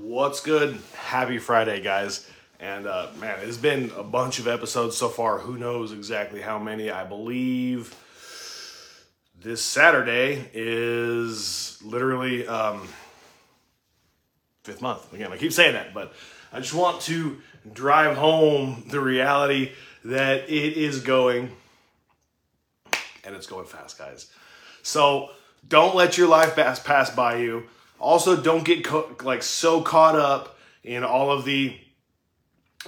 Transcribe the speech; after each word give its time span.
What's 0.00 0.40
good? 0.40 0.78
Happy 0.94 1.38
Friday, 1.38 1.80
guys. 1.80 2.28
And 2.60 2.86
uh, 2.86 3.08
man, 3.18 3.40
it's 3.42 3.56
been 3.56 3.90
a 3.96 4.04
bunch 4.04 4.38
of 4.38 4.46
episodes 4.46 4.96
so 4.96 5.08
far. 5.08 5.38
Who 5.38 5.58
knows 5.58 5.92
exactly 5.92 6.40
how 6.40 6.58
many? 6.58 6.88
I 6.88 7.02
believe 7.04 7.96
this 9.40 9.60
Saturday 9.60 10.48
is 10.54 11.82
literally 11.82 12.46
um, 12.46 12.86
fifth 14.62 14.80
month. 14.80 15.12
Again, 15.12 15.32
I 15.32 15.36
keep 15.36 15.52
saying 15.52 15.72
that, 15.72 15.92
but 15.92 16.12
I 16.52 16.60
just 16.60 16.74
want 16.74 17.00
to 17.02 17.38
drive 17.72 18.16
home 18.16 18.84
the 18.90 19.00
reality 19.00 19.72
that 20.04 20.48
it 20.48 20.76
is 20.76 21.00
going, 21.00 21.50
and 23.24 23.34
it's 23.34 23.48
going 23.48 23.66
fast, 23.66 23.98
guys. 23.98 24.30
So 24.82 25.30
don't 25.66 25.96
let 25.96 26.16
your 26.16 26.28
life 26.28 26.54
pass 26.54 26.78
pass 26.78 27.10
by 27.10 27.38
you. 27.38 27.64
Also, 28.00 28.40
don't 28.40 28.64
get 28.64 28.84
co- 28.84 29.14
like 29.22 29.42
so 29.42 29.82
caught 29.82 30.16
up 30.16 30.58
in 30.84 31.04
all 31.04 31.30
of 31.30 31.44
the 31.44 31.76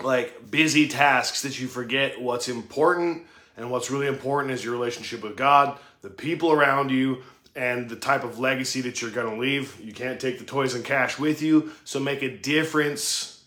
like 0.02 0.50
busy 0.50 0.88
tasks 0.88 1.42
that 1.42 1.60
you 1.60 1.66
forget 1.66 2.20
what's 2.20 2.48
important 2.48 3.26
and 3.56 3.70
what's 3.70 3.90
really 3.90 4.06
important 4.06 4.54
is 4.54 4.64
your 4.64 4.72
relationship 4.72 5.22
with 5.22 5.36
God, 5.36 5.78
the 6.02 6.10
people 6.10 6.52
around 6.52 6.90
you, 6.90 7.22
and 7.54 7.88
the 7.88 7.96
type 7.96 8.24
of 8.24 8.38
legacy 8.38 8.80
that 8.82 9.02
you're 9.02 9.10
going 9.10 9.34
to 9.34 9.40
leave. 9.40 9.78
You 9.80 9.92
can't 9.92 10.20
take 10.20 10.38
the 10.38 10.44
toys 10.44 10.74
and 10.74 10.84
cash 10.84 11.18
with 11.18 11.42
you, 11.42 11.72
so 11.84 11.98
make 12.00 12.22
a 12.22 12.34
difference 12.34 13.42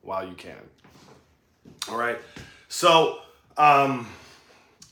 while 0.00 0.26
you 0.26 0.34
can. 0.34 0.56
All 1.90 1.98
right. 1.98 2.18
So, 2.68 3.18
um, 3.56 4.08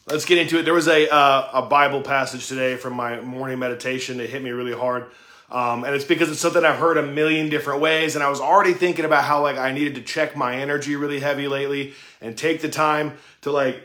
let's 0.06 0.24
get 0.24 0.38
into 0.38 0.58
it. 0.58 0.64
There 0.64 0.74
was 0.74 0.88
a 0.88 1.08
uh, 1.08 1.50
a 1.54 1.62
Bible 1.62 2.02
passage 2.02 2.48
today 2.48 2.76
from 2.76 2.94
my 2.94 3.20
morning 3.20 3.58
meditation 3.58 4.18
that 4.18 4.28
hit 4.28 4.42
me 4.42 4.50
really 4.50 4.76
hard. 4.76 5.06
Um, 5.50 5.84
and 5.84 5.94
it's 5.94 6.04
because 6.04 6.30
it's 6.30 6.40
something 6.40 6.64
I've 6.64 6.78
heard 6.78 6.96
a 6.96 7.02
million 7.02 7.48
different 7.48 7.80
ways, 7.80 8.16
and 8.16 8.24
I 8.24 8.28
was 8.28 8.40
already 8.40 8.72
thinking 8.72 9.04
about 9.04 9.24
how 9.24 9.42
like 9.42 9.56
I 9.56 9.72
needed 9.72 9.94
to 9.94 10.02
check 10.02 10.36
my 10.36 10.56
energy 10.56 10.96
really 10.96 11.20
heavy 11.20 11.46
lately 11.46 11.94
and 12.20 12.36
take 12.36 12.60
the 12.62 12.68
time 12.68 13.16
to 13.42 13.52
like 13.52 13.82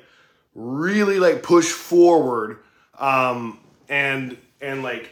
really 0.56 1.20
like 1.20 1.44
push 1.44 1.72
forward 1.72 2.60
um, 2.98 3.60
and 3.90 4.38
and 4.60 4.82
like 4.82 5.12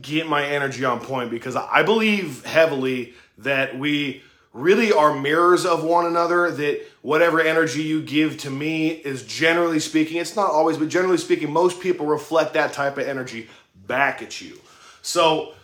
get 0.00 0.28
my 0.28 0.44
energy 0.44 0.84
on 0.84 1.00
point 1.00 1.30
because 1.30 1.56
I 1.56 1.82
believe 1.82 2.44
heavily 2.44 3.14
that 3.38 3.78
we 3.78 4.22
really 4.52 4.92
are 4.92 5.14
mirrors 5.14 5.64
of 5.64 5.82
one 5.84 6.06
another 6.06 6.50
that 6.50 6.80
whatever 7.02 7.40
energy 7.40 7.82
you 7.82 8.02
give 8.02 8.36
to 8.36 8.50
me 8.50 8.88
is 8.88 9.24
generally 9.24 9.78
speaking 9.78 10.16
it's 10.16 10.34
not 10.34 10.50
always 10.50 10.76
but 10.76 10.88
generally 10.88 11.16
speaking 11.18 11.52
most 11.52 11.80
people 11.80 12.06
reflect 12.06 12.54
that 12.54 12.72
type 12.72 12.98
of 12.98 13.06
energy 13.06 13.48
back 13.86 14.22
at 14.22 14.40
you. 14.40 14.58
So 15.02 15.54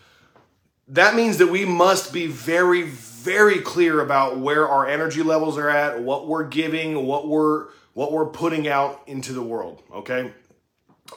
that 0.89 1.15
means 1.15 1.39
that 1.39 1.49
we 1.49 1.65
must 1.65 2.13
be 2.13 2.27
very 2.27 2.83
very 2.83 3.59
clear 3.59 4.01
about 4.01 4.39
where 4.39 4.69
our 4.69 4.87
energy 4.87 5.23
levels 5.23 5.59
are 5.59 5.69
at 5.69 6.01
what 6.01 6.27
we're 6.27 6.45
giving 6.45 7.07
what 7.07 7.29
we're 7.29 7.67
what 7.95 8.13
we're 8.13 8.27
putting 8.27 8.69
out 8.69 9.03
into 9.07 9.33
the 9.33 9.43
world 9.43 9.83
okay? 9.93 10.33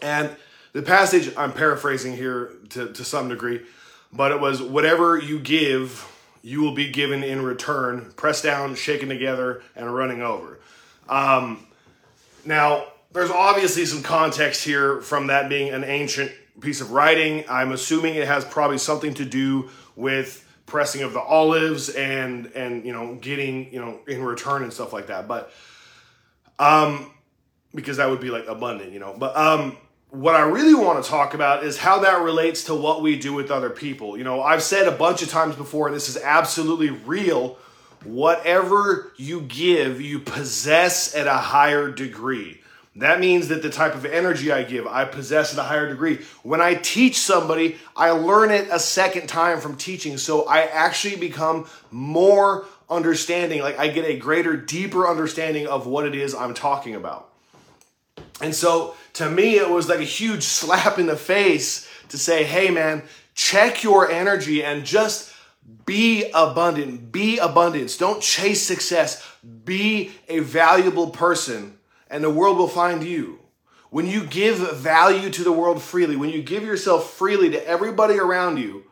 And 0.01 0.29
the 0.73 0.81
passage 0.81 1.33
i'm 1.37 1.53
paraphrasing 1.53 2.15
here 2.15 2.51
to, 2.69 2.91
to 2.93 3.03
some 3.03 3.29
degree 3.29 3.61
but 4.11 4.31
it 4.31 4.39
was 4.39 4.61
whatever 4.61 5.17
you 5.17 5.39
give 5.39 6.07
you 6.41 6.61
will 6.61 6.73
be 6.73 6.89
given 6.89 7.23
in 7.23 7.41
return 7.41 8.11
pressed 8.15 8.43
down 8.43 8.75
shaken 8.75 9.09
together 9.09 9.61
and 9.75 9.93
running 9.93 10.21
over. 10.21 10.59
Um, 11.07 11.65
now 12.45 12.85
there's 13.11 13.31
obviously 13.31 13.85
some 13.85 14.03
context 14.03 14.63
here 14.63 15.01
from 15.01 15.27
that 15.27 15.49
being 15.49 15.73
an 15.73 15.83
ancient 15.83 16.31
piece 16.61 16.81
of 16.81 16.91
writing. 16.91 17.45
I'm 17.49 17.71
assuming 17.71 18.15
it 18.15 18.27
has 18.27 18.45
probably 18.45 18.77
something 18.77 19.13
to 19.15 19.25
do 19.25 19.69
with 19.95 20.45
pressing 20.65 21.01
of 21.01 21.13
the 21.13 21.19
olives 21.19 21.89
and 21.89 22.45
and 22.55 22.85
you 22.85 22.93
know 22.93 23.15
getting 23.15 23.73
you 23.73 23.79
know 23.79 23.99
in 24.07 24.23
return 24.23 24.63
and 24.63 24.71
stuff 24.71 24.93
like 24.93 25.07
that. 25.07 25.27
But 25.27 25.51
um 26.59 27.11
because 27.73 27.97
that 27.97 28.09
would 28.09 28.21
be 28.21 28.29
like 28.29 28.47
abundant, 28.47 28.91
you 28.91 28.99
know. 28.99 29.15
But 29.17 29.35
um 29.35 29.77
what 30.11 30.35
I 30.35 30.41
really 30.41 30.73
want 30.73 31.03
to 31.03 31.09
talk 31.09 31.33
about 31.33 31.63
is 31.63 31.77
how 31.77 31.99
that 31.99 32.21
relates 32.21 32.63
to 32.65 32.75
what 32.75 33.01
we 33.01 33.17
do 33.17 33.33
with 33.33 33.51
other 33.51 33.69
people. 33.69 34.17
You 34.17 34.23
know, 34.23 34.41
I've 34.41 34.63
said 34.63 34.87
a 34.87 34.91
bunch 34.91 35.21
of 35.21 35.29
times 35.29 35.55
before, 35.55 35.87
and 35.87 35.95
this 35.95 36.09
is 36.09 36.17
absolutely 36.17 36.89
real. 36.89 37.57
Whatever 38.03 39.13
you 39.17 39.41
give, 39.41 40.01
you 40.01 40.19
possess 40.19 41.13
at 41.13 41.27
a 41.27 41.33
higher 41.33 41.91
degree. 41.91 42.58
That 42.95 43.19
means 43.19 43.47
that 43.49 43.61
the 43.61 43.69
type 43.69 43.93
of 43.93 44.05
energy 44.05 44.51
I 44.51 44.63
give, 44.63 44.87
I 44.87 45.05
possess 45.05 45.53
at 45.53 45.59
a 45.59 45.63
higher 45.63 45.87
degree. 45.87 46.19
When 46.43 46.59
I 46.59 46.73
teach 46.73 47.17
somebody, 47.17 47.77
I 47.95 48.09
learn 48.11 48.51
it 48.51 48.67
a 48.71 48.79
second 48.79 49.27
time 49.27 49.59
from 49.59 49.77
teaching. 49.77 50.17
So 50.17 50.45
I 50.47 50.61
actually 50.61 51.15
become 51.15 51.67
more 51.91 52.65
understanding. 52.89 53.61
Like 53.61 53.77
I 53.77 53.89
get 53.89 54.05
a 54.05 54.17
greater, 54.17 54.57
deeper 54.57 55.07
understanding 55.07 55.67
of 55.67 55.85
what 55.85 56.05
it 56.05 56.15
is 56.15 56.33
I'm 56.33 56.53
talking 56.53 56.95
about. 56.95 57.29
And 58.41 58.55
so 58.55 58.95
to 59.13 59.29
me, 59.29 59.57
it 59.57 59.69
was 59.69 59.87
like 59.87 59.99
a 59.99 60.03
huge 60.03 60.43
slap 60.59 60.97
in 60.97 61.05
the 61.05 61.17
face 61.17 61.89
to 62.09 62.17
say, 62.17 62.43
hey 62.43 62.71
man, 62.71 63.03
check 63.35 63.83
your 63.83 64.09
energy 64.09 64.63
and 64.63 64.83
just 64.83 65.33
be 65.85 66.29
abundant. 66.33 67.11
Be 67.11 67.37
abundance. 67.37 67.97
Don't 67.97 68.21
chase 68.21 68.63
success. 68.63 69.25
Be 69.63 70.11
a 70.27 70.39
valuable 70.39 71.11
person 71.11 71.78
and 72.09 72.23
the 72.23 72.29
world 72.29 72.57
will 72.57 72.67
find 72.67 73.03
you. 73.03 73.39
When 73.89 74.05
you 74.05 74.25
give 74.25 74.57
value 74.77 75.29
to 75.31 75.43
the 75.43 75.51
world 75.51 75.81
freely, 75.81 76.15
when 76.15 76.29
you 76.29 76.43
give 76.43 76.63
yourself 76.63 77.11
freely 77.11 77.49
to 77.51 77.67
everybody 77.67 78.19
around 78.19 78.57
you 78.57 78.83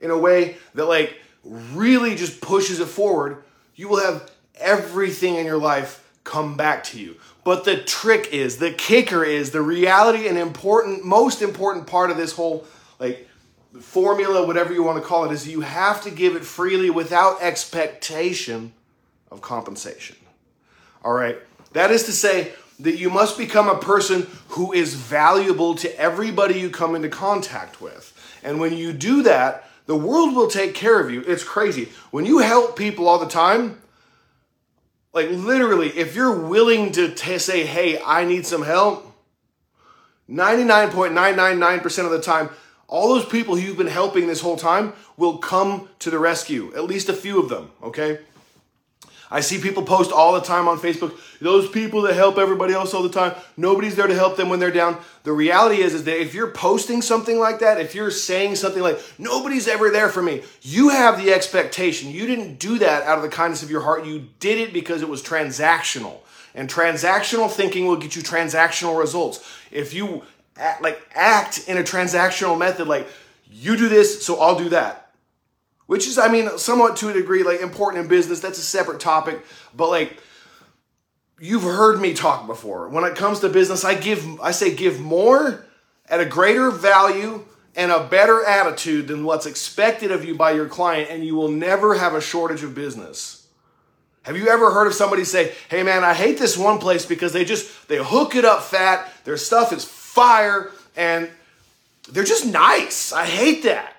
in 0.00 0.10
a 0.10 0.18
way 0.18 0.56
that 0.74 0.86
like 0.86 1.16
really 1.44 2.16
just 2.16 2.40
pushes 2.40 2.80
it 2.80 2.88
forward, 2.88 3.44
you 3.76 3.88
will 3.88 4.00
have 4.00 4.30
everything 4.56 5.36
in 5.36 5.46
your 5.46 5.58
life 5.58 6.06
come 6.24 6.56
back 6.56 6.84
to 6.84 6.98
you. 6.98 7.16
But 7.44 7.64
the 7.64 7.76
trick 7.76 8.28
is, 8.32 8.58
the 8.58 8.72
kicker 8.72 9.24
is, 9.24 9.50
the 9.50 9.62
reality 9.62 10.28
and 10.28 10.36
important, 10.36 11.04
most 11.04 11.42
important 11.42 11.86
part 11.86 12.10
of 12.10 12.16
this 12.16 12.32
whole 12.32 12.66
like 12.98 13.28
formula, 13.80 14.46
whatever 14.46 14.72
you 14.72 14.82
want 14.82 15.00
to 15.00 15.08
call 15.08 15.24
it, 15.24 15.32
is 15.32 15.48
you 15.48 15.60
have 15.62 16.02
to 16.02 16.10
give 16.10 16.36
it 16.36 16.44
freely 16.44 16.90
without 16.90 17.40
expectation 17.40 18.72
of 19.30 19.40
compensation. 19.40 20.16
All 21.04 21.12
right. 21.12 21.38
That 21.72 21.90
is 21.90 22.04
to 22.04 22.12
say, 22.12 22.52
that 22.80 22.96
you 22.96 23.10
must 23.10 23.36
become 23.36 23.68
a 23.68 23.78
person 23.78 24.26
who 24.48 24.72
is 24.72 24.94
valuable 24.94 25.74
to 25.76 26.00
everybody 26.00 26.58
you 26.58 26.70
come 26.70 26.94
into 26.94 27.08
contact 27.08 27.80
with. 27.80 28.16
And 28.42 28.58
when 28.58 28.76
you 28.76 28.92
do 28.92 29.22
that, 29.22 29.68
the 29.86 29.96
world 29.96 30.34
will 30.34 30.48
take 30.48 30.74
care 30.74 30.98
of 30.98 31.10
you. 31.10 31.22
It's 31.26 31.44
crazy. 31.44 31.90
When 32.10 32.24
you 32.24 32.38
help 32.38 32.76
people 32.76 33.06
all 33.06 33.18
the 33.18 33.28
time, 33.28 33.80
like 35.12 35.28
literally, 35.30 35.88
if 35.88 36.14
you're 36.14 36.34
willing 36.34 36.92
to 36.92 37.12
t- 37.12 37.38
say, 37.38 37.66
hey, 37.66 38.00
I 38.02 38.24
need 38.24 38.46
some 38.46 38.62
help, 38.62 39.06
99.999% 40.30 42.04
of 42.04 42.10
the 42.12 42.20
time, 42.20 42.50
all 42.86 43.08
those 43.08 43.26
people 43.26 43.58
you've 43.58 43.76
been 43.76 43.88
helping 43.88 44.26
this 44.26 44.40
whole 44.40 44.56
time 44.56 44.92
will 45.16 45.38
come 45.38 45.88
to 45.98 46.10
the 46.10 46.18
rescue, 46.18 46.72
at 46.74 46.84
least 46.84 47.08
a 47.08 47.12
few 47.12 47.42
of 47.42 47.48
them, 47.48 47.70
okay? 47.82 48.20
I 49.30 49.40
see 49.40 49.60
people 49.60 49.84
post 49.84 50.10
all 50.10 50.32
the 50.32 50.40
time 50.40 50.66
on 50.66 50.78
Facebook, 50.78 51.16
those 51.40 51.68
people 51.68 52.02
that 52.02 52.14
help 52.14 52.36
everybody 52.36 52.74
else 52.74 52.92
all 52.92 53.02
the 53.02 53.08
time, 53.08 53.34
nobody's 53.56 53.94
there 53.94 54.08
to 54.08 54.14
help 54.14 54.36
them 54.36 54.48
when 54.48 54.58
they're 54.58 54.72
down. 54.72 54.98
The 55.22 55.32
reality 55.32 55.82
is, 55.82 55.94
is 55.94 56.04
that 56.04 56.20
if 56.20 56.34
you're 56.34 56.50
posting 56.50 57.00
something 57.00 57.38
like 57.38 57.60
that, 57.60 57.80
if 57.80 57.94
you're 57.94 58.10
saying 58.10 58.56
something 58.56 58.82
like, 58.82 59.00
nobody's 59.18 59.68
ever 59.68 59.90
there 59.90 60.08
for 60.08 60.20
me, 60.20 60.42
you 60.62 60.88
have 60.88 61.16
the 61.16 61.32
expectation. 61.32 62.10
You 62.10 62.26
didn't 62.26 62.58
do 62.58 62.78
that 62.78 63.04
out 63.04 63.18
of 63.18 63.22
the 63.22 63.28
kindness 63.28 63.62
of 63.62 63.70
your 63.70 63.82
heart. 63.82 64.04
You 64.04 64.26
did 64.40 64.58
it 64.58 64.72
because 64.72 65.00
it 65.00 65.08
was 65.08 65.22
transactional. 65.22 66.18
And 66.52 66.68
transactional 66.68 67.48
thinking 67.48 67.86
will 67.86 67.96
get 67.96 68.16
you 68.16 68.22
transactional 68.22 68.98
results. 68.98 69.48
If 69.70 69.94
you 69.94 70.24
act, 70.56 70.82
like 70.82 71.00
act 71.14 71.68
in 71.68 71.78
a 71.78 71.82
transactional 71.82 72.58
method, 72.58 72.88
like 72.88 73.06
you 73.48 73.76
do 73.76 73.88
this, 73.88 74.26
so 74.26 74.40
I'll 74.40 74.58
do 74.58 74.70
that 74.70 75.09
which 75.90 76.06
is, 76.06 76.18
I 76.18 76.28
mean, 76.28 76.56
somewhat 76.56 76.98
to 76.98 77.08
a 77.08 77.12
degree, 77.12 77.42
like 77.42 77.60
important 77.60 78.04
in 78.04 78.08
business. 78.08 78.38
That's 78.38 78.60
a 78.60 78.62
separate 78.62 79.00
topic. 79.00 79.44
But 79.74 79.88
like, 79.88 80.22
you've 81.40 81.64
heard 81.64 82.00
me 82.00 82.14
talk 82.14 82.46
before. 82.46 82.88
When 82.88 83.02
it 83.02 83.16
comes 83.16 83.40
to 83.40 83.48
business, 83.48 83.84
I 83.84 83.96
give, 83.96 84.40
I 84.40 84.52
say, 84.52 84.72
give 84.72 85.00
more 85.00 85.66
at 86.08 86.20
a 86.20 86.24
greater 86.24 86.70
value 86.70 87.44
and 87.74 87.90
a 87.90 88.04
better 88.04 88.44
attitude 88.44 89.08
than 89.08 89.24
what's 89.24 89.46
expected 89.46 90.12
of 90.12 90.24
you 90.24 90.36
by 90.36 90.52
your 90.52 90.68
client, 90.68 91.10
and 91.10 91.24
you 91.24 91.34
will 91.34 91.50
never 91.50 91.96
have 91.96 92.14
a 92.14 92.20
shortage 92.20 92.62
of 92.62 92.72
business. 92.72 93.48
Have 94.22 94.36
you 94.36 94.46
ever 94.46 94.70
heard 94.70 94.86
of 94.86 94.94
somebody 94.94 95.24
say, 95.24 95.54
"Hey 95.68 95.82
man, 95.82 96.04
I 96.04 96.14
hate 96.14 96.38
this 96.38 96.56
one 96.56 96.78
place 96.78 97.04
because 97.04 97.32
they 97.32 97.44
just 97.44 97.88
they 97.88 97.96
hook 97.96 98.36
it 98.36 98.44
up 98.44 98.62
fat, 98.62 99.12
their 99.24 99.36
stuff 99.36 99.72
is 99.72 99.84
fire, 99.84 100.70
and 100.94 101.28
they're 102.08 102.22
just 102.22 102.46
nice. 102.46 103.12
I 103.12 103.24
hate 103.24 103.64
that." 103.64 103.96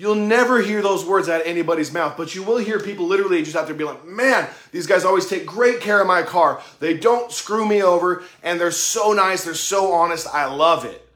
You'll 0.00 0.14
never 0.14 0.62
hear 0.62 0.80
those 0.80 1.04
words 1.04 1.28
out 1.28 1.42
of 1.42 1.46
anybody's 1.46 1.92
mouth, 1.92 2.16
but 2.16 2.34
you 2.34 2.42
will 2.42 2.56
hear 2.56 2.80
people 2.80 3.06
literally 3.06 3.42
just 3.42 3.54
out 3.54 3.66
there 3.66 3.74
be 3.74 3.84
like, 3.84 4.02
man, 4.06 4.48
these 4.72 4.86
guys 4.86 5.04
always 5.04 5.28
take 5.28 5.44
great 5.44 5.82
care 5.82 6.00
of 6.00 6.06
my 6.06 6.22
car. 6.22 6.62
They 6.78 6.96
don't 6.96 7.30
screw 7.30 7.68
me 7.68 7.82
over, 7.82 8.22
and 8.42 8.58
they're 8.58 8.70
so 8.70 9.12
nice, 9.12 9.44
they're 9.44 9.52
so 9.52 9.92
honest. 9.92 10.26
I 10.32 10.46
love 10.46 10.86
it. 10.86 11.06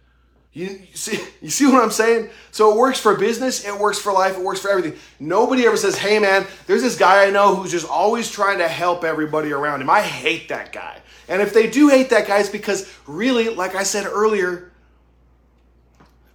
You, 0.52 0.66
you, 0.66 0.96
see, 0.96 1.18
you 1.40 1.48
see 1.48 1.64
what 1.64 1.82
I'm 1.82 1.90
saying? 1.90 2.28
So 2.50 2.72
it 2.72 2.76
works 2.76 3.00
for 3.00 3.16
business, 3.16 3.64
it 3.64 3.74
works 3.74 3.98
for 3.98 4.12
life, 4.12 4.36
it 4.36 4.44
works 4.44 4.60
for 4.60 4.68
everything. 4.68 5.00
Nobody 5.18 5.64
ever 5.64 5.78
says, 5.78 5.96
hey 5.96 6.18
man, 6.18 6.46
there's 6.66 6.82
this 6.82 6.98
guy 6.98 7.26
I 7.26 7.30
know 7.30 7.54
who's 7.54 7.70
just 7.70 7.88
always 7.88 8.30
trying 8.30 8.58
to 8.58 8.68
help 8.68 9.02
everybody 9.02 9.50
around 9.50 9.80
him. 9.80 9.88
I 9.88 10.02
hate 10.02 10.50
that 10.50 10.74
guy. 10.74 11.00
And 11.26 11.40
if 11.40 11.54
they 11.54 11.70
do 11.70 11.88
hate 11.88 12.10
that 12.10 12.26
guy, 12.26 12.40
it's 12.40 12.50
because 12.50 12.94
really, 13.06 13.48
like 13.48 13.76
I 13.76 13.82
said 13.82 14.04
earlier, 14.04 14.72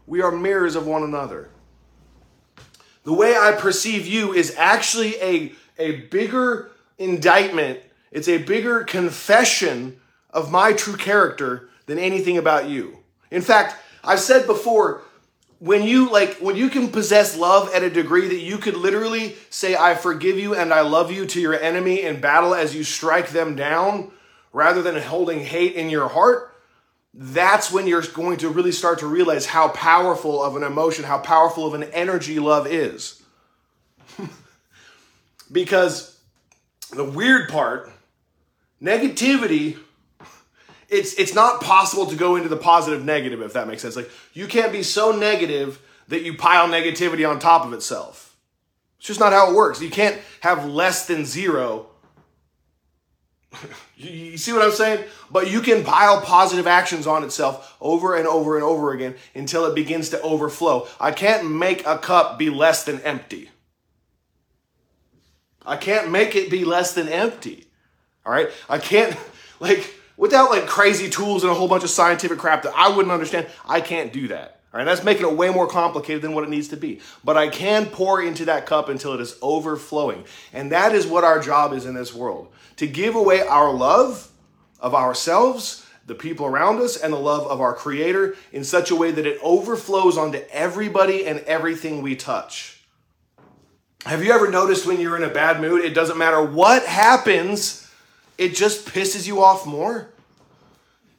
we 0.08 0.24
are 0.24 0.32
mirrors 0.32 0.76
of 0.76 0.88
one 0.88 1.04
another. 1.04 1.52
The 3.10 3.16
way 3.16 3.36
I 3.36 3.54
perceive 3.54 4.06
you 4.06 4.34
is 4.34 4.54
actually 4.56 5.16
a, 5.16 5.52
a 5.80 6.02
bigger 6.12 6.70
indictment, 7.00 7.80
it's 8.12 8.28
a 8.28 8.38
bigger 8.38 8.84
confession 8.84 10.00
of 10.30 10.52
my 10.52 10.74
true 10.74 10.96
character 10.96 11.70
than 11.88 11.98
anything 11.98 12.38
about 12.38 12.70
you. 12.70 13.00
In 13.32 13.42
fact, 13.42 13.78
I've 14.04 14.20
said 14.20 14.46
before, 14.46 15.02
when 15.58 15.82
you 15.82 16.12
like 16.12 16.38
when 16.38 16.56
you 16.56 16.70
can 16.70 16.90
possess 16.90 17.36
love 17.36 17.74
at 17.74 17.82
a 17.82 17.90
degree 17.90 18.28
that 18.28 18.42
you 18.42 18.60
could 18.60 18.78
literally 18.78 19.36
say 19.50 19.76
I 19.76 19.96
forgive 19.96 20.38
you 20.38 20.54
and 20.54 20.72
I 20.72 20.82
love 20.82 21.12
you 21.12 21.26
to 21.26 21.42
your 21.42 21.60
enemy 21.60 22.04
in 22.04 22.22
battle 22.22 22.54
as 22.54 22.76
you 22.76 22.84
strike 22.84 23.30
them 23.30 23.56
down 23.56 24.12
rather 24.54 24.84
than 24.84 25.02
holding 25.02 25.40
hate 25.40 25.74
in 25.74 25.90
your 25.90 26.10
heart, 26.10 26.49
that's 27.22 27.70
when 27.70 27.86
you're 27.86 28.02
going 28.02 28.38
to 28.38 28.48
really 28.48 28.72
start 28.72 29.00
to 29.00 29.08
realize 29.08 29.46
how 29.46 29.68
powerful 29.68 30.42
of 30.42 30.56
an 30.56 30.64
emotion, 30.64 31.04
how 31.04 31.18
powerful 31.18 31.68
of 31.68 31.74
an 31.74 31.84
energy 31.84 32.40
love 32.40 32.66
is. 32.66 33.22
because 35.52 36.18
the 36.92 37.04
weird 37.04 37.50
part, 37.50 37.92
negativity 38.82 39.78
it's 40.88 41.14
it's 41.16 41.36
not 41.36 41.62
possible 41.62 42.06
to 42.08 42.16
go 42.16 42.36
into 42.36 42.50
the 42.50 42.58
positive 42.58 43.06
negative 43.06 43.42
if 43.42 43.54
that 43.54 43.68
makes 43.68 43.82
sense. 43.82 43.96
Like 43.96 44.10
you 44.34 44.48
can't 44.48 44.72
be 44.72 44.82
so 44.82 45.12
negative 45.12 45.82
that 46.08 46.24
you 46.24 46.36
pile 46.36 46.68
negativity 46.68 47.30
on 47.30 47.38
top 47.38 47.66
of 47.66 47.74
itself. 47.74 48.36
It's 48.98 49.08
just 49.08 49.20
not 49.20 49.34
how 49.34 49.52
it 49.52 49.56
works. 49.56 49.82
You 49.82 49.90
can't 49.90 50.20
have 50.40 50.66
less 50.66 51.06
than 51.06 51.26
zero. 51.26 51.89
you, 53.98 54.10
you 54.10 54.38
see 54.38 54.54
what 54.54 54.62
I'm 54.62 54.72
saying? 54.72 55.04
But 55.32 55.50
you 55.50 55.62
can 55.62 55.84
pile 55.84 56.22
positive 56.22 56.68
actions 56.68 57.08
on 57.08 57.24
itself 57.24 57.76
over 57.82 58.16
and 58.16 58.28
over 58.28 58.56
and 58.56 58.64
over 58.64 58.94
again 58.94 59.16
until 59.36 59.66
it 59.66 59.76
begins 59.76 60.10
to 60.10 60.22
overflow. 60.22 60.88
I 61.00 61.12
can't 61.12 61.52
make 61.52 61.86
a 61.86 61.98
cup 61.98 62.38
be 62.38 62.50
less 62.50 62.84
than 62.84 63.00
empty. 63.02 63.50
I 65.66 65.78
can't 65.78 66.12
make 66.12 66.36
it 66.36 66.50
be 66.50 66.66
less 66.66 66.94
than 66.94 67.08
empty. 67.08 67.66
All 68.26 68.32
right? 68.32 68.50
I 68.70 68.78
can't 68.78 69.16
like 69.60 69.94
without 70.18 70.52
like 70.52 70.68
crazy 70.68 71.10
tools 71.10 71.44
and 71.44 71.52
a 71.52 71.56
whole 71.56 71.68
bunch 71.68 71.84
of 71.84 71.90
scientific 71.90 72.38
crap 72.38 72.64
that 72.64 72.74
I 72.76 72.90
wouldn't 72.90 73.12
understand. 73.12 73.48
I 73.68 73.82
can't 73.82 74.14
do 74.14 74.30
that. 74.30 74.59
All 74.72 74.78
right, 74.78 74.84
that's 74.84 75.04
making 75.04 75.26
it 75.26 75.36
way 75.36 75.50
more 75.50 75.68
complicated 75.68 76.22
than 76.22 76.34
what 76.34 76.44
it 76.44 76.50
needs 76.50 76.68
to 76.68 76.78
be. 76.78 77.00
But 77.24 77.38
I 77.38 77.48
can 77.48 77.88
pour 77.88 78.22
into 78.22 78.46
that 78.46 78.68
cup 78.68 78.88
until 78.88 79.14
it 79.14 79.20
is 79.20 79.36
overflowing. 79.42 80.26
And 80.54 80.72
that 80.72 80.94
is 80.94 81.08
what 81.08 81.24
our 81.24 81.40
job 81.40 81.74
is 81.74 81.88
in 81.88 81.96
this 81.96 82.14
world 82.14 82.54
to 82.76 82.86
give 82.86 83.16
away 83.16 83.42
our 83.42 83.74
love 83.74 84.32
of 84.80 84.94
ourselves, 84.94 85.86
the 86.06 86.14
people 86.14 86.46
around 86.46 86.80
us, 86.82 86.98
and 86.98 87.12
the 87.12 87.18
love 87.18 87.48
of 87.48 87.62
our 87.62 87.74
Creator 87.74 88.36
in 88.52 88.64
such 88.64 88.92
a 88.92 88.96
way 88.96 89.10
that 89.12 89.26
it 89.26 89.40
overflows 89.42 90.18
onto 90.18 90.40
everybody 90.52 91.26
and 91.26 91.40
everything 91.40 92.02
we 92.02 92.16
touch. 92.16 92.82
Have 94.06 94.24
you 94.24 94.32
ever 94.32 94.50
noticed 94.50 94.86
when 94.86 95.02
you're 95.02 95.18
in 95.18 95.24
a 95.24 95.34
bad 95.34 95.60
mood, 95.60 95.84
it 95.84 95.94
doesn't 95.94 96.18
matter 96.18 96.42
what 96.42 96.86
happens, 96.86 97.92
it 98.38 98.56
just 98.56 98.88
pisses 98.88 99.28
you 99.28 99.44
off 99.44 99.66
more. 99.66 100.10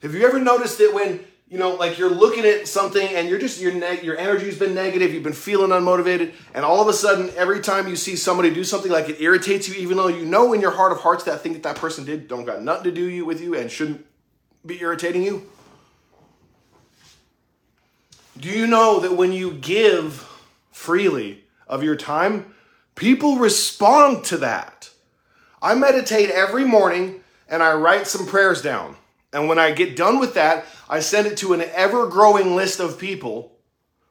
Have 0.03 0.15
you 0.15 0.25
ever 0.27 0.39
noticed 0.39 0.79
that 0.79 0.95
when 0.95 1.21
you 1.51 1.59
know, 1.59 1.75
like 1.75 1.99
you're 1.99 2.09
looking 2.09 2.45
at 2.45 2.69
something 2.69 3.07
and 3.09 3.29
you're 3.29 3.39
just 3.39 3.61
your 3.61 3.73
ne- 3.73 4.03
your 4.03 4.17
energy's 4.17 4.57
been 4.57 4.73
negative, 4.73 5.13
you've 5.13 5.25
been 5.25 5.33
feeling 5.33 5.71
unmotivated, 5.71 6.33
and 6.55 6.65
all 6.65 6.81
of 6.81 6.87
a 6.87 6.93
sudden, 6.93 7.29
every 7.37 7.59
time 7.59 7.89
you 7.89 7.97
see 7.97 8.15
somebody 8.15 8.55
do 8.55 8.63
something, 8.63 8.91
like 8.91 9.09
it 9.09 9.21
irritates 9.21 9.69
you, 9.69 9.75
even 9.75 9.97
though 9.97 10.07
you 10.07 10.25
know 10.25 10.53
in 10.53 10.61
your 10.61 10.71
heart 10.71 10.93
of 10.93 10.99
hearts 10.99 11.25
that 11.25 11.41
thing 11.41 11.53
that 11.55 11.65
that 11.65 11.75
person 11.75 12.05
did 12.05 12.29
don't 12.29 12.45
got 12.45 12.63
nothing 12.63 12.85
to 12.85 12.93
do 12.93 13.05
you 13.05 13.25
with 13.27 13.41
you 13.41 13.57
and 13.57 13.69
shouldn't 13.69 14.07
be 14.65 14.81
irritating 14.81 15.25
you. 15.25 15.45
Do 18.39 18.49
you 18.49 18.69
know 18.69 19.01
that 19.01 19.17
when 19.17 19.33
you 19.33 19.53
give 19.53 20.27
freely 20.71 21.45
of 21.67 21.83
your 21.83 21.97
time, 21.97 22.55
people 22.95 23.39
respond 23.39 24.25
to 24.27 24.37
that? 24.39 24.91
I 25.61 25.75
meditate 25.75 26.31
every 26.31 26.65
morning 26.65 27.23
and 27.49 27.61
I 27.61 27.75
write 27.75 28.07
some 28.07 28.25
prayers 28.25 28.63
down. 28.63 28.97
And 29.33 29.49
when 29.49 29.59
I 29.59 29.71
get 29.71 29.97
done 29.97 30.19
with 30.19 30.35
that, 30.35 30.67
I 30.89 31.01
send 31.01 31.27
it 31.27 31.37
to 31.39 31.53
an 31.53 31.63
ever 31.63 32.07
growing 32.07 32.57
list 32.57 32.81
of 32.81 32.99
people 32.99 33.57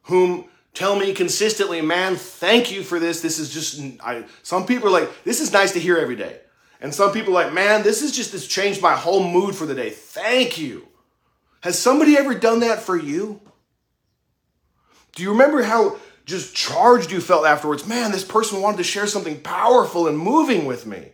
whom 0.04 0.46
tell 0.74 0.96
me 0.96 1.14
consistently, 1.14 1.82
man, 1.82 2.16
thank 2.16 2.72
you 2.72 2.84
for 2.84 3.00
this. 3.00 3.22
This 3.22 3.38
is 3.38 3.50
just, 3.50 3.82
I, 4.02 4.24
some 4.44 4.66
people 4.66 4.88
are 4.88 5.02
like, 5.02 5.24
this 5.24 5.42
is 5.42 5.52
nice 5.52 5.74
to 5.74 5.80
hear 5.80 5.98
every 5.98 6.16
day. 6.16 6.40
And 6.82 6.94
some 6.94 7.12
people 7.12 7.32
are 7.38 7.44
like, 7.44 7.54
man, 7.54 7.84
this 7.84 8.02
is 8.02 8.14
just, 8.14 8.32
this 8.32 8.48
changed 8.48 8.82
my 8.82 8.96
whole 8.96 9.24
mood 9.24 9.56
for 9.56 9.66
the 9.66 9.76
day. 9.76 9.90
Thank 9.90 10.58
you. 10.58 10.88
Has 11.62 11.78
somebody 11.78 12.18
ever 12.18 12.34
done 12.34 12.62
that 12.62 12.80
for 12.80 12.96
you? 12.96 13.42
Do 15.16 15.24
you 15.24 15.32
remember 15.32 15.64
how 15.64 15.98
just 16.26 16.56
charged 16.56 17.12
you 17.12 17.20
felt 17.20 17.46
afterwards? 17.46 17.86
Man, 17.86 18.12
this 18.12 18.24
person 18.24 18.62
wanted 18.62 18.78
to 18.78 18.84
share 18.84 19.08
something 19.08 19.42
powerful 19.42 20.08
and 20.08 20.18
moving 20.18 20.66
with 20.66 20.86
me. 20.86 21.12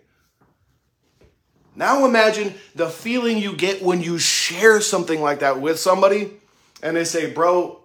Now 1.75 2.05
imagine 2.05 2.53
the 2.73 2.89
feeling 2.89 3.37
you 3.37 3.55
get 3.55 3.83
when 3.83 4.01
you 4.01 4.17
share 4.17 4.79
something 4.79 5.21
like 5.21 5.39
that 5.39 5.59
with 5.59 5.79
somebody 5.79 6.31
and 6.81 6.95
they 6.95 7.03
say, 7.03 7.31
Bro, 7.31 7.79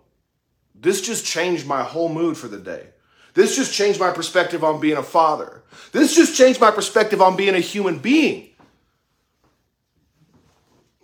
this 0.74 1.00
just 1.00 1.26
changed 1.26 1.66
my 1.66 1.82
whole 1.82 2.08
mood 2.08 2.36
for 2.36 2.48
the 2.48 2.58
day. 2.58 2.86
This 3.34 3.56
just 3.56 3.72
changed 3.72 4.00
my 4.00 4.10
perspective 4.10 4.64
on 4.64 4.80
being 4.80 4.96
a 4.96 5.02
father. 5.02 5.62
This 5.92 6.14
just 6.14 6.36
changed 6.36 6.60
my 6.60 6.70
perspective 6.70 7.20
on 7.20 7.36
being 7.36 7.54
a 7.54 7.60
human 7.60 7.98
being. 7.98 8.48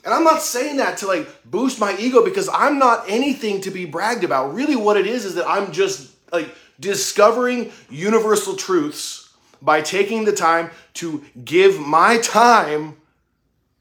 And 0.04 0.14
I'm 0.14 0.24
not 0.24 0.42
saying 0.42 0.76
that 0.76 0.98
to 0.98 1.06
like 1.08 1.28
boost 1.44 1.80
my 1.80 1.96
ego 1.98 2.24
because 2.24 2.48
I'm 2.52 2.78
not 2.78 3.04
anything 3.08 3.60
to 3.62 3.72
be 3.72 3.86
bragged 3.86 4.22
about. 4.22 4.54
Really, 4.54 4.76
what 4.76 4.96
it 4.96 5.06
is 5.06 5.24
is 5.24 5.34
that 5.34 5.48
I'm 5.48 5.72
just 5.72 6.12
like 6.32 6.54
discovering 6.78 7.72
universal 7.90 8.54
truths 8.54 9.25
by 9.60 9.80
taking 9.80 10.24
the 10.24 10.32
time 10.32 10.70
to 10.94 11.24
give 11.44 11.78
my 11.78 12.18
time 12.18 12.96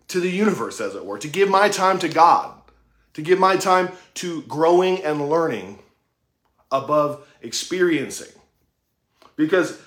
to 0.07 0.19
the 0.19 0.29
universe, 0.29 0.79
as 0.79 0.95
it 0.95 1.05
were, 1.05 1.17
to 1.17 1.27
give 1.27 1.49
my 1.49 1.69
time 1.69 1.99
to 1.99 2.09
God, 2.09 2.53
to 3.13 3.21
give 3.21 3.39
my 3.39 3.55
time 3.55 3.89
to 4.15 4.41
growing 4.43 5.03
and 5.03 5.29
learning 5.29 5.79
above 6.71 7.25
experiencing. 7.41 8.31
Because 9.35 9.79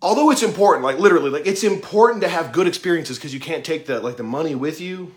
although 0.00 0.30
it's 0.30 0.42
important, 0.42 0.84
like 0.84 0.98
literally, 0.98 1.30
like 1.30 1.46
it's 1.46 1.64
important 1.64 2.22
to 2.22 2.28
have 2.28 2.52
good 2.52 2.66
experiences 2.66 3.18
because 3.18 3.34
you 3.34 3.40
can't 3.40 3.64
take 3.64 3.86
the 3.86 4.00
like 4.00 4.16
the 4.16 4.22
money 4.22 4.54
with 4.54 4.80
you. 4.80 5.14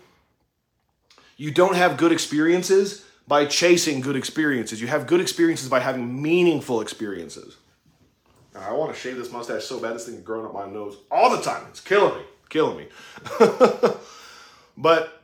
You 1.36 1.52
don't 1.52 1.76
have 1.76 1.96
good 1.96 2.10
experiences 2.10 3.04
by 3.28 3.44
chasing 3.44 4.00
good 4.00 4.16
experiences. 4.16 4.80
You 4.80 4.88
have 4.88 5.06
good 5.06 5.20
experiences 5.20 5.68
by 5.68 5.80
having 5.80 6.20
meaningful 6.20 6.80
experiences. 6.80 7.56
I 8.58 8.72
want 8.72 8.92
to 8.92 8.98
shave 8.98 9.16
this 9.16 9.32
mustache 9.32 9.64
so 9.64 9.80
bad. 9.80 9.94
This 9.94 10.06
thing 10.06 10.16
is 10.16 10.22
growing 10.22 10.46
up 10.46 10.54
my 10.54 10.66
nose 10.66 10.96
all 11.10 11.34
the 11.34 11.42
time. 11.42 11.64
It's 11.70 11.80
killing 11.80 12.18
me, 12.18 12.24
killing 12.48 12.76
me. 12.76 12.86
but 14.76 15.22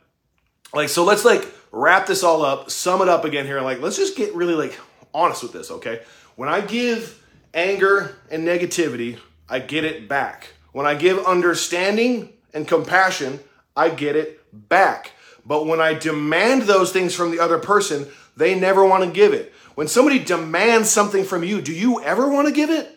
like, 0.73 0.89
so 0.89 1.03
let's 1.03 1.25
like 1.25 1.47
wrap 1.71 2.07
this 2.07 2.23
all 2.23 2.43
up, 2.43 2.71
sum 2.71 3.01
it 3.01 3.09
up 3.09 3.25
again 3.25 3.45
here. 3.45 3.61
Like, 3.61 3.81
let's 3.81 3.97
just 3.97 4.15
get 4.15 4.33
really 4.35 4.55
like 4.55 4.79
honest 5.13 5.43
with 5.43 5.53
this, 5.53 5.71
okay? 5.71 6.01
When 6.35 6.49
I 6.49 6.61
give 6.61 7.21
anger 7.53 8.17
and 8.29 8.47
negativity, 8.47 9.17
I 9.47 9.59
get 9.59 9.83
it 9.83 10.07
back. 10.07 10.53
When 10.71 10.85
I 10.85 10.95
give 10.95 11.25
understanding 11.25 12.33
and 12.53 12.67
compassion, 12.67 13.39
I 13.75 13.89
get 13.89 14.15
it 14.15 14.41
back. 14.51 15.11
But 15.45 15.65
when 15.65 15.79
I 15.79 15.93
demand 15.93 16.63
those 16.63 16.91
things 16.91 17.13
from 17.13 17.31
the 17.31 17.39
other 17.39 17.59
person, 17.59 18.07
they 18.35 18.59
never 18.59 18.85
want 18.85 19.03
to 19.03 19.11
give 19.11 19.33
it. 19.33 19.53
When 19.75 19.87
somebody 19.87 20.19
demands 20.19 20.89
something 20.89 21.23
from 21.23 21.43
you, 21.43 21.61
do 21.61 21.73
you 21.73 22.01
ever 22.01 22.29
want 22.29 22.47
to 22.47 22.53
give 22.53 22.69
it? 22.69 22.94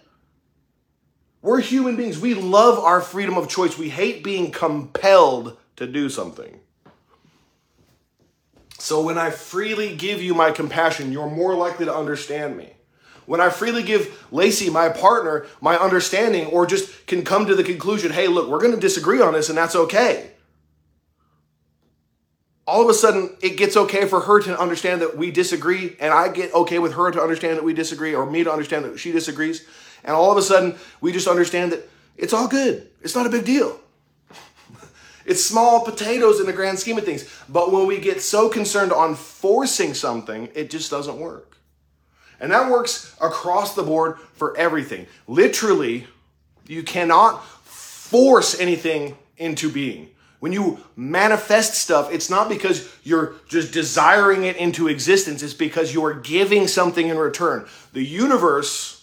We're 1.41 1.61
human 1.61 1.97
beings. 1.97 2.19
We 2.19 2.35
love 2.35 2.79
our 2.79 3.01
freedom 3.01 3.37
of 3.37 3.49
choice. 3.49 3.79
We 3.79 3.91
hate 3.91 4.25
being 4.25 4.51
compelled 4.51 5.57
to 5.77 5.87
do 5.87 6.09
something. 6.09 6.61
So 8.79 9.03
when 9.03 9.19
I 9.19 9.31
freely 9.31 9.95
give 9.95 10.23
you 10.23 10.35
my 10.35 10.51
compassion, 10.51 11.13
you're 11.13 11.31
more 11.31 11.55
likely 11.55 11.87
to 11.87 11.95
understand 11.95 12.57
me. 12.57 12.73
When 13.27 13.41
I 13.41 13.51
freely 13.51 13.83
give 13.83 14.27
Lacey, 14.33 14.71
my 14.71 14.89
partner, 14.89 15.47
my 15.61 15.77
understanding, 15.77 16.47
or 16.47 16.67
just 16.67 17.07
can 17.07 17.25
come 17.25 17.47
to 17.47 17.55
the 17.55 17.63
conclusion, 17.63 18.11
hey, 18.11 18.27
look, 18.27 18.49
we're 18.49 18.61
going 18.61 18.75
to 18.75 18.81
disagree 18.81 19.21
on 19.21 19.35
this 19.35 19.49
and 19.49 19.59
that's 19.59 19.77
okay. 19.77 20.31
All 22.67 22.83
of 22.83 22.89
a 22.89 22.95
sudden, 22.95 23.37
it 23.43 23.57
gets 23.57 23.77
okay 23.77 24.07
for 24.07 24.21
her 24.21 24.41
to 24.41 24.59
understand 24.59 25.01
that 25.01 25.17
we 25.17 25.31
disagree, 25.31 25.97
and 26.01 26.13
I 26.13 26.29
get 26.29 26.53
okay 26.53 26.79
with 26.79 26.93
her 26.95 27.11
to 27.11 27.21
understand 27.21 27.57
that 27.57 27.65
we 27.65 27.73
disagree, 27.73 28.15
or 28.15 28.31
me 28.31 28.45
to 28.45 28.53
understand 28.53 28.85
that 28.85 28.99
she 28.99 29.11
disagrees. 29.11 29.67
And 30.05 30.15
all 30.15 30.31
of 30.31 30.39
a 30.39 30.43
sudden, 30.43 30.77
we 31.01 31.13
just 31.13 31.29
understand 31.29 31.73
that 31.73 31.89
it's 32.17 32.33
all 32.33 32.49
good. 32.49 32.89
It's 33.03 33.15
not 33.15 33.27
a 33.27 33.31
big 33.31 33.45
deal. 33.45 33.79
It's 35.25 35.45
small 35.45 35.85
potatoes 35.85 36.41
in 36.41 36.47
the 36.47 36.55
grand 36.55 36.79
scheme 36.79 36.97
of 36.97 37.05
things. 37.05 37.29
But 37.51 37.71
when 37.71 37.87
we 37.87 37.99
get 37.99 38.23
so 38.23 38.49
concerned 38.49 38.93
on 38.93 39.15
forcing 39.15 39.93
something, 39.93 40.49
it 40.55 40.71
just 40.71 40.91
doesn't 40.91 41.19
work. 41.19 41.59
And 42.41 42.51
that 42.51 42.71
works 42.71 43.15
across 43.21 43.75
the 43.75 43.83
board 43.83 44.19
for 44.35 44.57
everything. 44.57 45.07
Literally, 45.27 46.07
you 46.67 46.83
cannot 46.83 47.45
force 47.45 48.59
anything 48.59 49.17
into 49.37 49.71
being. 49.71 50.09
When 50.41 50.53
you 50.53 50.79
manifest 50.97 51.75
stuff, 51.75 52.13
it's 52.13 52.31
not 52.31 52.49
because 52.49 52.89
you're 53.03 53.35
just 53.49 53.73
desiring 53.73 54.45
it 54.45 54.57
into 54.57 54.89
existence, 54.89 55.43
it's 55.43 55.53
because 55.53 55.93
you're 55.93 56.15
giving 56.15 56.69
something 56.69 57.09
in 57.09 57.19
return. 57.19 57.67
The 57.93 58.05
universe 58.05 58.98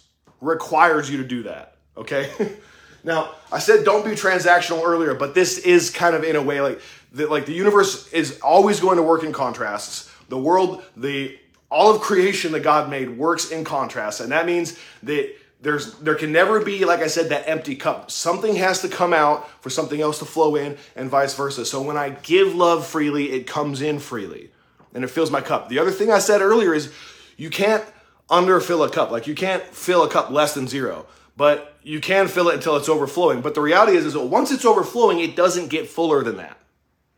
requires 0.45 1.09
you 1.09 1.17
to 1.17 1.23
do 1.23 1.43
that, 1.43 1.75
okay? 1.97 2.31
now, 3.03 3.31
I 3.51 3.59
said 3.59 3.83
don't 3.83 4.05
be 4.05 4.11
transactional 4.11 4.83
earlier, 4.83 5.13
but 5.13 5.33
this 5.33 5.57
is 5.59 5.89
kind 5.89 6.15
of 6.15 6.23
in 6.23 6.35
a 6.35 6.41
way 6.41 6.61
like 6.61 6.81
the, 7.11 7.27
like 7.27 7.45
the 7.45 7.53
universe 7.53 8.11
is 8.13 8.39
always 8.39 8.79
going 8.79 8.97
to 8.97 9.03
work 9.03 9.23
in 9.23 9.33
contrasts. 9.33 10.11
The 10.29 10.37
world, 10.37 10.83
the 10.95 11.37
all 11.69 11.93
of 11.93 12.01
creation 12.01 12.51
that 12.51 12.61
God 12.61 12.89
made 12.89 13.17
works 13.17 13.51
in 13.51 13.63
contrast, 13.63 14.21
and 14.21 14.31
that 14.31 14.45
means 14.45 14.77
that 15.03 15.35
there's 15.61 15.95
there 15.95 16.15
can 16.15 16.31
never 16.31 16.59
be 16.59 16.85
like 16.85 16.99
i 16.99 17.07
said 17.07 17.29
that 17.29 17.47
empty 17.49 17.75
cup 17.75 18.11
something 18.11 18.55
has 18.55 18.81
to 18.81 18.87
come 18.87 19.13
out 19.13 19.49
for 19.61 19.69
something 19.69 19.99
else 19.99 20.19
to 20.19 20.25
flow 20.25 20.55
in 20.55 20.77
and 20.95 21.09
vice 21.09 21.33
versa 21.33 21.65
so 21.65 21.81
when 21.81 21.97
i 21.97 22.09
give 22.09 22.53
love 22.53 22.85
freely 22.85 23.31
it 23.31 23.47
comes 23.47 23.81
in 23.81 23.97
freely 23.97 24.51
and 24.93 25.03
it 25.03 25.07
fills 25.07 25.31
my 25.31 25.41
cup 25.41 25.67
the 25.69 25.79
other 25.79 25.91
thing 25.91 26.11
i 26.11 26.19
said 26.19 26.41
earlier 26.41 26.73
is 26.73 26.93
you 27.37 27.49
can't 27.49 27.83
underfill 28.29 28.85
a 28.85 28.89
cup. 28.89 29.11
Like 29.11 29.27
you 29.27 29.35
can't 29.35 29.63
fill 29.63 30.03
a 30.03 30.09
cup 30.09 30.29
less 30.29 30.53
than 30.53 30.67
zero 30.67 31.05
but 31.37 31.75
you 31.83 31.99
can 31.99 32.29
fill 32.29 32.47
it 32.47 32.55
until 32.55 32.77
it's 32.77 32.87
overflowing. 32.87 33.41
But 33.41 33.55
the 33.55 33.61
reality 33.61 33.97
is 33.97 34.05
is 34.05 34.15
once 34.15 34.51
it's 34.51 34.63
overflowing 34.63 35.19
it 35.19 35.35
doesn't 35.35 35.67
get 35.67 35.89
fuller 35.89 36.23
than 36.23 36.37
that 36.37 36.57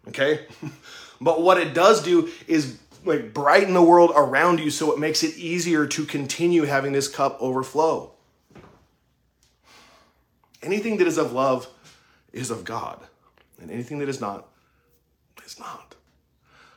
okay? 0.10 0.46
But 1.20 1.42
what 1.42 1.58
it 1.58 1.74
does 1.74 2.04
do 2.04 2.30
is 2.46 2.78
like 3.04 3.34
brighten 3.34 3.74
the 3.74 3.82
world 3.82 4.12
around 4.16 4.60
you 4.60 4.70
so 4.70 4.94
it 4.94 5.00
makes 5.00 5.24
it 5.24 5.36
easier 5.36 5.88
to 5.88 6.06
continue 6.06 6.66
having 6.66 6.92
this 6.92 7.08
cup 7.08 7.38
overflow. 7.42 8.12
Anything 10.62 10.98
that 10.98 11.08
is 11.08 11.18
of 11.18 11.34
love 11.34 11.68
is 12.34 12.52
of 12.52 12.66
God, 12.66 13.00
and 13.60 13.72
anything 13.72 13.98
that 13.98 14.10
is 14.10 14.22
not 14.22 14.48
is 15.44 15.60
not. 15.60 15.96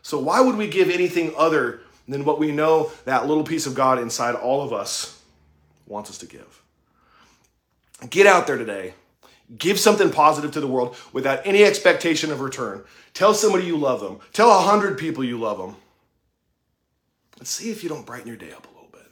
So, 0.01 0.19
why 0.19 0.41
would 0.41 0.57
we 0.57 0.69
give 0.69 0.89
anything 0.89 1.35
other 1.37 1.83
than 2.13 2.25
what 2.25 2.39
we 2.39 2.53
know 2.53 2.91
that 3.05 3.27
little 3.27 3.45
piece 3.45 3.67
of 3.67 3.75
God 3.75 3.99
inside 3.99 4.35
all 4.35 4.63
of 4.63 4.73
us 4.73 5.21
wants 5.87 6.11
us 6.11 6.19
to 6.19 6.27
give? 6.27 6.63
Get 8.09 8.27
out 8.27 8.47
there 8.47 8.57
today. 8.57 8.95
Give 9.59 9.79
something 9.79 10.11
positive 10.11 10.53
to 10.53 10.61
the 10.61 10.67
world 10.67 10.97
without 11.13 11.41
any 11.45 11.65
expectation 11.65 12.31
of 12.31 12.41
return. 12.41 12.85
Tell 13.15 13.35
somebody 13.35 13.67
you 13.67 13.77
love 13.77 14.01
them. 14.01 14.21
Tell 14.33 14.51
a 14.51 14.63
hundred 14.63 14.97
people 14.97 15.25
you 15.25 15.39
love 15.39 15.59
them. 15.59 15.77
Let's 17.39 17.51
see 17.51 17.71
if 17.71 17.83
you 17.83 17.89
don't 17.89 18.07
brighten 18.07 18.29
your 18.29 18.37
day 18.37 18.53
up 18.53 18.67
a 18.67 18.75
little 18.75 18.91
bit. 18.93 19.09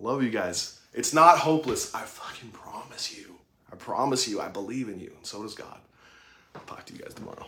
Love 0.00 0.22
you 0.22 0.30
guys. 0.30 0.80
It's 0.92 1.14
not 1.14 1.38
hopeless. 1.38 1.94
I 1.94 2.02
fucking 2.02 2.50
promise 2.50 3.16
you. 3.16 3.36
I 3.70 3.76
promise 3.76 4.26
you, 4.26 4.40
I 4.40 4.48
believe 4.48 4.88
in 4.88 4.98
you, 4.98 5.12
and 5.16 5.26
so 5.26 5.42
does 5.42 5.54
God. 5.54 5.78
I'll 6.54 6.62
talk 6.62 6.84
to 6.86 6.92
you 6.94 7.00
guys 7.00 7.14
tomorrow. 7.14 7.46